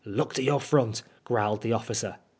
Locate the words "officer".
1.73-2.15